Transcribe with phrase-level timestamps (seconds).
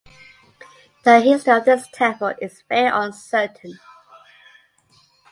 [1.03, 3.77] The history of this temple is very uncertain.